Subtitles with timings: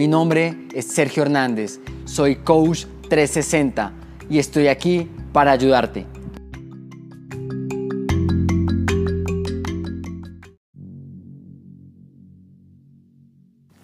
[0.00, 3.92] Mi nombre es Sergio Hernández, soy Coach 360
[4.30, 6.06] y estoy aquí para ayudarte.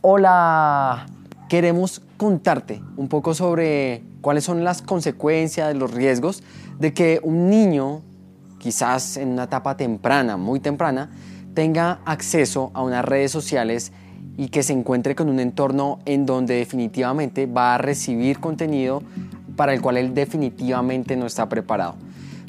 [0.01, 1.05] Hola,
[1.51, 6.43] queremos contarte un poco sobre cuáles son las consecuencias, los riesgos
[6.79, 8.01] de que un niño,
[8.59, 11.11] quizás en una etapa temprana, muy temprana,
[11.53, 13.93] tenga acceso a unas redes sociales
[14.37, 19.03] y que se encuentre con un entorno en donde definitivamente va a recibir contenido
[19.57, 21.95] para el cual él definitivamente no está preparado.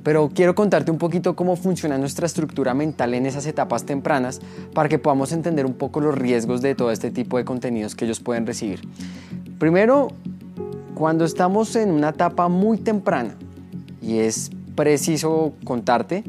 [0.04, 4.40] Pero quiero contarte un poquito cómo funciona nuestra estructura mental en esas etapas tempranas
[4.73, 8.06] para que podamos entender un poco los riesgos de todo este tipo de contenidos que
[8.06, 8.81] ellos pueden recibir.
[9.59, 10.09] Primero,
[10.94, 13.36] cuando estamos en una etapa muy temprana,
[14.02, 16.23] y es preciso contarte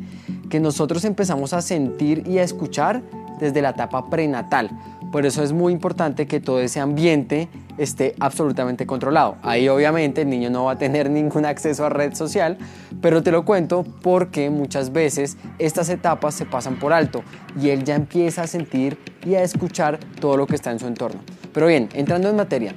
[0.50, 3.02] que nosotros empezamos a sentir y a escuchar
[3.38, 4.70] desde la etapa prenatal.
[5.10, 9.36] Por eso es muy importante que todo ese ambiente esté absolutamente controlado.
[9.42, 12.58] Ahí obviamente el niño no va a tener ningún acceso a red social,
[13.00, 17.22] pero te lo cuento porque muchas veces estas etapas se pasan por alto
[17.58, 20.86] y él ya empieza a sentir y a escuchar todo lo que está en su
[20.86, 21.20] entorno.
[21.54, 22.74] Pero bien, entrando en materia,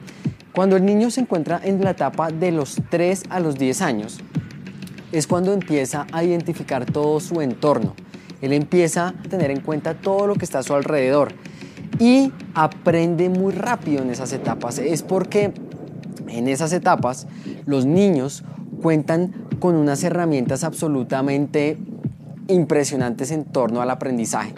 [0.54, 4.20] cuando el niño se encuentra en la etapa de los 3 a los 10 años,
[5.12, 7.94] es cuando empieza a identificar todo su entorno.
[8.42, 11.34] Él empieza a tener en cuenta todo lo que está a su alrededor
[12.02, 14.80] y aprende muy rápido en esas etapas.
[14.80, 15.54] Es porque
[16.28, 17.28] en esas etapas
[17.68, 18.44] los niños
[18.82, 21.78] cuentan con unas herramientas absolutamente
[22.48, 24.52] impresionantes en torno al aprendizaje.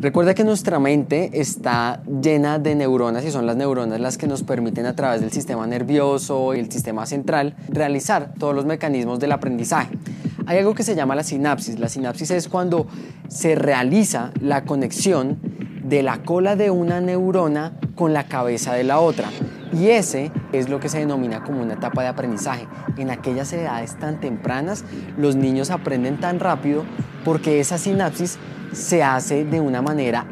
[0.00, 4.42] Recuerda que nuestra mente está llena de neuronas y son las neuronas las que nos
[4.42, 9.32] permiten a través del sistema nervioso y el sistema central realizar todos los mecanismos del
[9.32, 9.98] aprendizaje.
[10.46, 11.78] Hay algo que se llama la sinapsis.
[11.78, 12.86] La sinapsis es cuando
[13.28, 15.53] se realiza la conexión
[15.84, 19.28] de la cola de una neurona con la cabeza de la otra.
[19.72, 22.66] Y ese es lo que se denomina como una etapa de aprendizaje.
[22.96, 24.84] En aquellas edades tan tempranas,
[25.16, 26.84] los niños aprenden tan rápido
[27.24, 28.38] porque esa sinapsis
[28.72, 30.26] se hace de una manera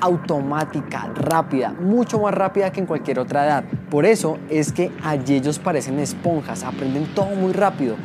[0.00, 3.64] automática, rápida, mucho más rápida que en cualquier otra edad.
[3.90, 7.96] Por eso es que allí ellos parecen esponjas, aprenden todo muy rápido.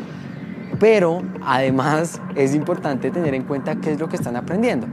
[0.79, 4.88] Pero además es importante tener en cuenta qué es lo que están aprendiendo.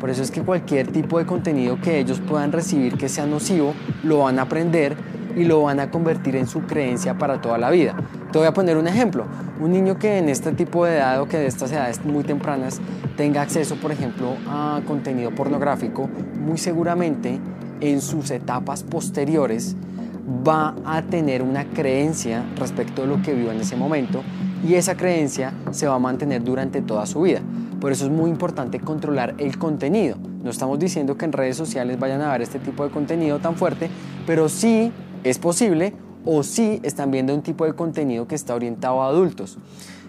[0.00, 3.74] Por eso es que cualquier tipo de contenido que ellos puedan recibir que sea nocivo,
[4.02, 4.96] lo van a aprender
[5.36, 7.96] y lo van a convertir en su creencia para toda la vida.
[8.32, 9.24] Te voy a poner un ejemplo.
[9.60, 12.80] Un niño que en este tipo de edad o que de estas edades muy tempranas
[13.16, 16.08] tenga acceso, por ejemplo, a contenido pornográfico,
[16.38, 17.40] muy seguramente
[17.80, 19.76] en sus etapas posteriores
[20.46, 24.22] va a tener una creencia respecto de lo que vio en ese momento
[24.66, 27.40] y esa creencia se va a mantener durante toda su vida.
[27.80, 30.16] Por eso es muy importante controlar el contenido.
[30.42, 33.56] No estamos diciendo que en redes sociales vayan a ver este tipo de contenido tan
[33.56, 33.88] fuerte,
[34.26, 34.92] pero sí
[35.22, 39.58] es posible o sí están viendo un tipo de contenido que está orientado a adultos.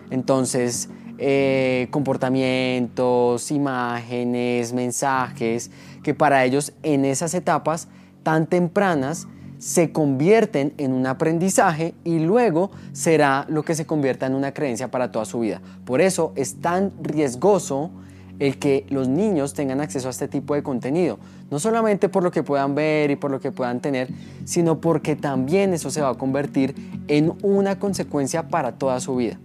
[0.09, 0.89] Entonces,
[1.19, 5.69] eh, comportamientos, imágenes, mensajes,
[6.01, 7.87] que para ellos en esas etapas
[8.23, 9.27] tan tempranas
[9.59, 14.89] se convierten en un aprendizaje y luego será lo que se convierta en una creencia
[14.89, 15.61] para toda su vida.
[15.85, 17.91] Por eso es tan riesgoso
[18.39, 21.19] el que los niños tengan acceso a este tipo de contenido.
[21.51, 24.07] No solamente por lo que puedan ver y por lo que puedan tener,
[24.45, 26.73] sino porque también eso se va a convertir
[27.09, 29.37] en una consecuencia para toda su vida.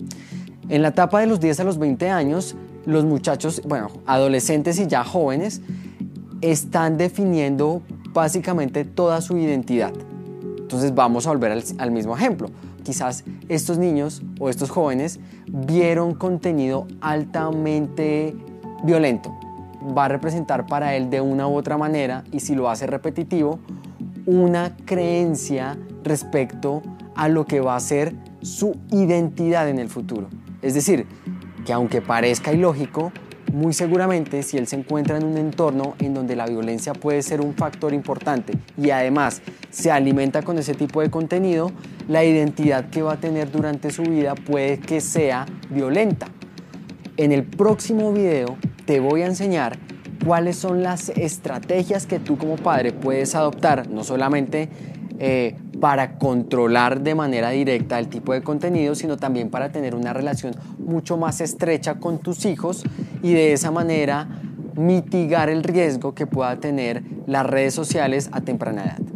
[0.69, 2.55] En la etapa de los 10 a los 20 años,
[2.87, 5.61] los muchachos, bueno, adolescentes y ya jóvenes,
[6.41, 7.83] están definiendo
[8.15, 9.93] básicamente toda su identidad.
[10.59, 12.49] Entonces vamos a volver al, al, mismo ejemplo.
[12.83, 18.35] Quizás estos niños o estos jóvenes vieron contenido altamente
[18.85, 19.35] violento.
[19.97, 23.59] Va a representar para él de una u otra manera y si lo hace repetitivo,
[24.27, 26.83] una creencia respecto
[27.15, 30.29] a lo que va a ser su identidad en el futuro.
[30.63, 31.07] Es decir,
[31.65, 33.13] que aunque parezca ilógico,
[33.55, 37.41] muy seguramente si él se encuentra en un entorno en donde la violencia puede ser
[37.41, 41.71] un factor importante y además se alimenta con ese tipo de contenido,
[42.09, 46.27] la identidad que va a tener durante su vida puede que sea violenta.
[47.17, 48.57] En el próximo video
[48.87, 49.79] te voy a enseñar
[50.27, 54.69] cuáles son las estrategias que tú como padre puedes adoptar, no solamente
[55.21, 60.15] eh, para controlar de manera directa el tipo de contenido, sino también para tener una
[60.15, 62.85] relación mucho más estrecha con tus hijos
[63.23, 64.27] y de esa manera
[64.77, 69.14] mitigar el riesgo que pueda tener las redes sociales a temprana edad.